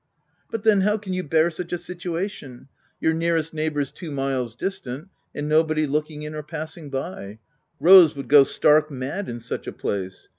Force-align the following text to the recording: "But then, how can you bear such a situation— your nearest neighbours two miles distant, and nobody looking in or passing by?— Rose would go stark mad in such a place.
"But 0.51 0.63
then, 0.63 0.81
how 0.81 0.97
can 0.97 1.13
you 1.13 1.21
bear 1.21 1.51
such 1.51 1.71
a 1.73 1.77
situation— 1.77 2.69
your 2.99 3.13
nearest 3.13 3.53
neighbours 3.53 3.91
two 3.91 4.09
miles 4.09 4.55
distant, 4.55 5.09
and 5.35 5.47
nobody 5.47 5.85
looking 5.85 6.23
in 6.23 6.33
or 6.33 6.41
passing 6.41 6.89
by?— 6.89 7.37
Rose 7.79 8.15
would 8.15 8.27
go 8.27 8.41
stark 8.43 8.89
mad 8.89 9.29
in 9.29 9.39
such 9.39 9.67
a 9.67 9.71
place. 9.71 10.27